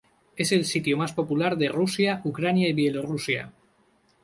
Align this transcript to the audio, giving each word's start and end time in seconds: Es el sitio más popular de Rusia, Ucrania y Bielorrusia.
Es 0.35 0.51
el 0.51 0.65
sitio 0.65 0.97
más 0.97 1.13
popular 1.13 1.59
de 1.59 1.69
Rusia, 1.69 2.21
Ucrania 2.23 2.67
y 2.67 2.73
Bielorrusia. 2.73 3.53